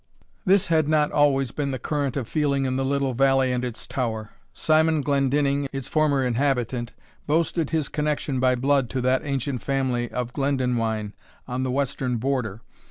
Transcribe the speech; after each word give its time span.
This 0.47 0.65
had 0.65 0.89
not 0.89 1.11
always 1.11 1.51
been 1.51 1.69
the 1.69 1.77
current 1.77 2.17
of 2.17 2.27
feeling 2.27 2.65
in 2.65 2.75
the 2.75 2.83
little 2.83 3.13
valley 3.13 3.51
and 3.51 3.63
its 3.63 3.85
tower. 3.85 4.31
Simon 4.51 5.01
Glendinning, 5.01 5.67
its 5.71 5.87
former 5.87 6.25
inhabitant, 6.25 6.93
boasted 7.27 7.69
his 7.69 7.87
connexion 7.87 8.39
by 8.39 8.55
blood 8.55 8.89
to 8.89 9.01
that 9.01 9.23
ancient 9.23 9.61
family 9.61 10.09
of 10.09 10.33
Glendonwyne, 10.33 11.13
on 11.47 11.61
the 11.61 11.69
western 11.69 12.17
border. 12.17 12.61